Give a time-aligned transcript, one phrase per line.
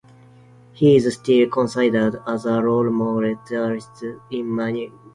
[0.73, 4.91] He is still considered as a role model journalist in Myanmar.